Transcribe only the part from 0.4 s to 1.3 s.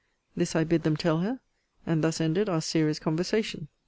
I bid them tell